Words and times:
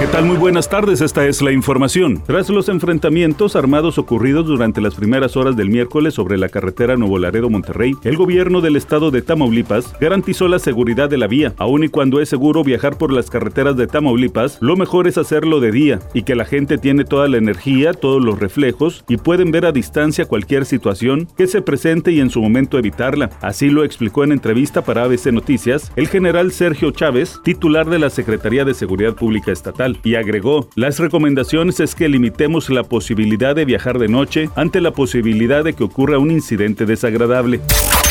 ¿Qué 0.00 0.06
tal? 0.06 0.24
Muy 0.24 0.38
buenas 0.38 0.70
tardes, 0.70 1.02
esta 1.02 1.26
es 1.26 1.42
la 1.42 1.52
información. 1.52 2.22
Tras 2.26 2.48
los 2.48 2.70
enfrentamientos 2.70 3.54
armados 3.54 3.98
ocurridos 3.98 4.46
durante 4.46 4.80
las 4.80 4.94
primeras 4.94 5.36
horas 5.36 5.58
del 5.58 5.68
miércoles 5.68 6.14
sobre 6.14 6.38
la 6.38 6.48
carretera 6.48 6.96
Nuevo 6.96 7.18
Laredo-Monterrey, 7.18 7.92
el 8.04 8.16
gobierno 8.16 8.62
del 8.62 8.76
estado 8.76 9.10
de 9.10 9.20
Tamaulipas 9.20 9.94
garantizó 10.00 10.48
la 10.48 10.58
seguridad 10.58 11.10
de 11.10 11.18
la 11.18 11.26
vía. 11.26 11.52
Aun 11.58 11.84
y 11.84 11.90
cuando 11.90 12.22
es 12.22 12.30
seguro 12.30 12.64
viajar 12.64 12.96
por 12.96 13.12
las 13.12 13.28
carreteras 13.28 13.76
de 13.76 13.88
Tamaulipas, 13.88 14.56
lo 14.62 14.74
mejor 14.74 15.06
es 15.06 15.18
hacerlo 15.18 15.60
de 15.60 15.70
día 15.70 15.98
y 16.14 16.22
que 16.22 16.34
la 16.34 16.46
gente 16.46 16.78
tiene 16.78 17.04
toda 17.04 17.28
la 17.28 17.36
energía, 17.36 17.92
todos 17.92 18.24
los 18.24 18.38
reflejos 18.38 19.04
y 19.06 19.18
pueden 19.18 19.50
ver 19.50 19.66
a 19.66 19.72
distancia 19.72 20.24
cualquier 20.24 20.64
situación 20.64 21.28
que 21.36 21.46
se 21.46 21.60
presente 21.60 22.10
y 22.10 22.20
en 22.20 22.30
su 22.30 22.40
momento 22.40 22.78
evitarla. 22.78 23.28
Así 23.42 23.68
lo 23.68 23.84
explicó 23.84 24.24
en 24.24 24.32
entrevista 24.32 24.82
para 24.82 25.04
ABC 25.04 25.26
Noticias 25.26 25.92
el 25.96 26.08
general 26.08 26.52
Sergio 26.52 26.90
Chávez, 26.90 27.38
titular 27.44 27.90
de 27.90 27.98
la 27.98 28.08
Secretaría 28.08 28.64
de 28.64 28.72
Seguridad 28.72 29.14
Pública 29.14 29.52
Estatal 29.52 29.89
y 30.02 30.14
agregó, 30.14 30.68
las 30.74 30.98
recomendaciones 30.98 31.80
es 31.80 31.94
que 31.94 32.08
limitemos 32.08 32.70
la 32.70 32.84
posibilidad 32.84 33.54
de 33.54 33.64
viajar 33.64 33.98
de 33.98 34.08
noche 34.08 34.50
ante 34.56 34.80
la 34.80 34.92
posibilidad 34.92 35.64
de 35.64 35.72
que 35.72 35.84
ocurra 35.84 36.18
un 36.18 36.30
incidente 36.30 36.86
desagradable. 36.86 37.60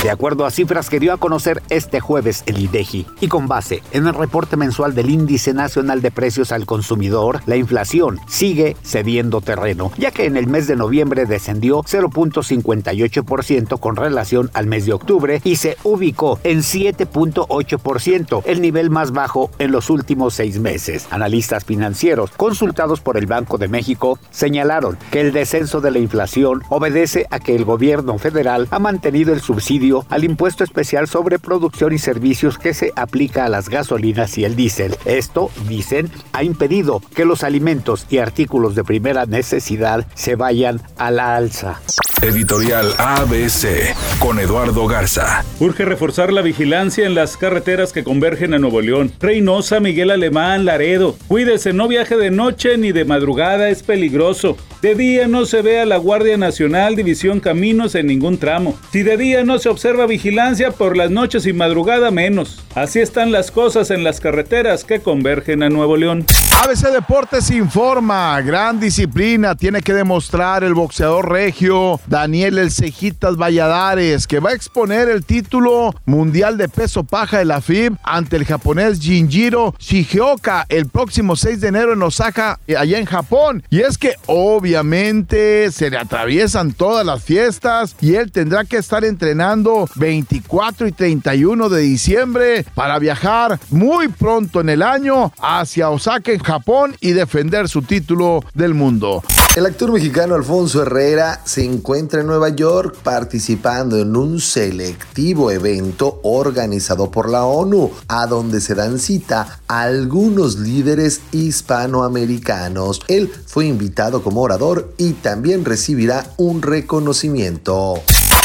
De 0.03 0.09
acuerdo 0.09 0.45
a 0.45 0.51
cifras 0.51 0.89
que 0.89 0.99
dio 0.99 1.11
a 1.11 1.17
conocer 1.17 1.61
este 1.69 1.99
jueves 1.99 2.43
el 2.45 2.59
IDEGI 2.59 3.05
y 3.19 3.27
con 3.27 3.47
base 3.47 3.83
en 3.91 4.07
el 4.07 4.13
reporte 4.13 4.55
mensual 4.55 4.95
del 4.95 5.09
Índice 5.09 5.53
Nacional 5.53 6.01
de 6.01 6.09
Precios 6.09 6.53
al 6.53 6.65
Consumidor, 6.65 7.41
la 7.45 7.57
inflación 7.57 8.17
sigue 8.27 8.77
cediendo 8.81 9.41
terreno, 9.41 9.91
ya 9.97 10.11
que 10.11 10.25
en 10.25 10.37
el 10.37 10.47
mes 10.47 10.67
de 10.67 10.77
noviembre 10.77 11.25
descendió 11.25 11.83
0.58% 11.83 13.79
con 13.79 13.97
relación 13.97 14.49
al 14.53 14.67
mes 14.67 14.85
de 14.85 14.93
octubre 14.93 15.41
y 15.43 15.57
se 15.57 15.75
ubicó 15.83 16.39
en 16.43 16.59
7.8%, 16.59 18.43
el 18.45 18.61
nivel 18.61 18.89
más 18.89 19.11
bajo 19.11 19.51
en 19.59 19.71
los 19.71 19.89
últimos 19.89 20.33
seis 20.33 20.59
meses. 20.59 21.07
Analistas 21.11 21.65
financieros 21.69 22.31
consultados 22.31 22.99
por 22.99 23.15
el 23.15 23.27
Banco 23.27 23.59
de 23.59 23.67
México 23.67 24.17
señalaron 24.31 24.97
que 25.11 25.21
el 25.21 25.31
descenso 25.31 25.81
de 25.81 25.91
la 25.91 25.99
inflación 25.99 26.63
obedece 26.69 27.27
a 27.29 27.39
que 27.39 27.55
el 27.55 27.63
gobierno 27.63 28.17
federal 28.17 28.67
ha 28.71 28.79
mantenido 28.79 29.33
el 29.33 29.39
subsidio 29.39 30.03
al 30.09 30.23
impuesto 30.23 30.63
especial 30.63 31.07
sobre 31.07 31.37
producción 31.37 31.93
y 31.93 31.99
servicios 31.99 32.57
que 32.57 32.73
se 32.73 32.91
aplica 32.95 33.45
a 33.45 33.49
las 33.49 33.69
gasolinas 33.69 34.35
y 34.39 34.45
el 34.45 34.55
diésel. 34.55 34.95
Esto, 35.05 35.51
dicen, 35.67 36.09
ha 36.33 36.43
impedido 36.43 37.03
que 37.13 37.23
los 37.23 37.43
alimentos 37.43 38.07
y 38.09 38.17
artículos 38.17 38.73
de 38.73 38.83
primera 38.83 39.27
necesidad 39.27 40.07
se 40.15 40.35
vayan 40.35 40.81
a 40.97 41.11
la 41.11 41.35
alza. 41.35 41.79
Editorial 42.21 42.93
ABC 42.97 43.95
con 44.19 44.39
Eduardo 44.39 44.87
Garza. 44.87 45.45
Urge 45.61 45.85
reforzar 45.85 46.33
la 46.33 46.41
vigilancia 46.41 47.05
en 47.05 47.15
las 47.15 47.37
carreteras 47.37 47.93
que 47.93 48.03
convergen 48.03 48.53
a 48.53 48.59
Nuevo 48.59 48.81
León. 48.81 49.13
Reynosa, 49.21 49.79
Miguel 49.79 50.11
Alemán, 50.11 50.65
Laredo. 50.65 51.15
Cuídese, 51.29 51.71
no 51.71 51.87
viaje 51.87 52.17
de 52.17 52.29
noche 52.29 52.77
ni 52.77 52.91
de 52.91 53.05
madrugada, 53.05 53.69
es 53.69 53.83
peligroso. 53.83 54.57
De 54.81 54.95
día 54.95 55.27
no 55.27 55.45
se 55.45 55.61
ve 55.61 55.81
a 55.81 55.85
la 55.85 55.97
Guardia 55.97 56.37
Nacional 56.37 56.95
División 56.95 57.41
Caminos 57.41 57.95
en 57.95 58.07
ningún 58.07 58.37
tramo. 58.37 58.79
Si 58.93 59.03
de 59.03 59.17
día 59.17 59.43
no 59.43 59.59
se 59.59 59.67
observa 59.67 60.05
vigilancia, 60.05 60.71
por 60.71 60.95
las 60.95 61.11
noches 61.11 61.45
y 61.45 61.51
madrugada 61.51 62.11
menos. 62.11 62.63
Así 62.75 62.99
están 62.99 63.33
las 63.33 63.51
cosas 63.51 63.91
en 63.91 64.05
las 64.05 64.21
carreteras 64.21 64.85
que 64.85 65.01
convergen 65.01 65.63
a 65.63 65.69
Nuevo 65.69 65.97
León. 65.97 66.25
ABC 66.63 66.91
Deportes 66.93 67.51
informa, 67.51 68.39
gran 68.41 68.79
disciplina 68.79 69.55
tiene 69.55 69.81
que 69.81 69.93
demostrar 69.93 70.63
el 70.63 70.73
boxeador 70.73 71.29
regio 71.29 71.99
Daniel 72.07 72.57
El 72.57 72.71
Cejitas 72.71 73.35
Valladares, 73.35 74.27
que 74.27 74.39
va 74.39 74.51
a 74.51 74.53
exponer 74.53 75.09
el 75.09 75.25
título 75.25 75.93
mundial 76.05 76.57
de 76.57 76.69
peso 76.69 77.03
paja 77.03 77.39
de 77.39 77.45
la 77.45 77.61
FIB 77.61 77.97
ante 78.03 78.37
el 78.37 78.45
japonés 78.45 78.99
Jinjiro 78.99 79.73
Shigeoka 79.77 80.65
el 80.69 80.87
próximo 80.87 81.35
6 81.35 81.59
de 81.59 81.67
enero 81.67 81.93
en 81.93 82.01
Osaka, 82.01 82.59
eh, 82.67 82.77
allá 82.77 82.97
en 82.97 83.05
Japón. 83.05 83.63
Y 83.69 83.81
es 83.81 83.97
que 83.97 84.13
obviamente 84.25 84.68
se 84.69 85.89
le 85.89 85.97
atraviesan 85.97 86.73
todas 86.73 87.05
las 87.05 87.23
fiestas 87.23 87.95
y 88.01 88.15
él 88.15 88.31
tendrá 88.31 88.65
que 88.65 88.77
estar 88.77 89.03
entrenando 89.03 89.89
24 89.95 90.87
y 90.87 90.91
31 90.91 91.69
de 91.69 91.81
diciembre 91.81 92.65
para 92.75 92.99
viajar 92.99 93.59
muy 93.71 94.09
pronto 94.09 94.61
en 94.61 94.69
el 94.69 94.83
año 94.83 95.33
hacia 95.41 95.89
Osaka 95.89 96.31
en 96.31 96.39
Japón 96.39 96.95
y 97.01 97.13
defender 97.13 97.67
su 97.67 97.81
título 97.81 98.43
del 98.53 98.73
mundo. 98.73 99.23
El 99.55 99.65
actor 99.65 99.91
mexicano 99.91 100.35
Alfonso 100.35 100.83
Herrera 100.83 101.41
se 101.43 101.65
encuentra 101.65 102.21
en 102.21 102.27
Nueva 102.27 102.49
York 102.49 102.97
participando 103.01 103.97
en 103.97 104.15
un 104.15 104.39
selectivo 104.39 105.49
evento 105.49 106.19
organizado 106.21 107.09
por 107.09 107.29
la 107.29 107.45
ONU, 107.45 107.91
a 108.07 108.27
donde 108.27 108.61
se 108.61 108.75
dan 108.75 108.99
cita 108.99 109.61
algunos 109.67 110.59
líderes 110.59 111.21
hispanoamericanos. 111.31 113.01
Él 113.07 113.31
fue 113.47 113.65
invitado 113.65 114.21
como 114.21 114.41
orador 114.41 114.58
y 114.97 115.13
también 115.13 115.63
recibirá 115.63 116.25
un 116.37 116.61
reconocimiento. 116.61 117.95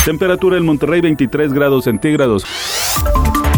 Temperatura 0.05 0.57
en 0.57 0.65
Monterrey 0.65 1.01
23 1.01 1.53
grados 1.53 1.85
centígrados. 1.85 2.45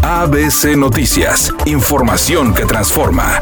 ABC 0.03 0.77
Noticias, 0.77 1.53
información 1.67 2.55
que 2.55 2.65
transforma. 2.65 3.41